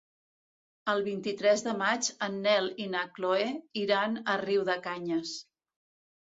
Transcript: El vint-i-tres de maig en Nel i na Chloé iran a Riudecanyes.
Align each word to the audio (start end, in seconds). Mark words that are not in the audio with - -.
El 0.93 1.01
vint-i-tres 1.07 1.61
de 1.67 1.75
maig 1.81 2.09
en 2.27 2.39
Nel 2.45 2.71
i 2.85 2.87
na 2.95 3.03
Chloé 3.19 3.45
iran 3.83 4.17
a 4.35 4.39
Riudecanyes. 4.45 5.37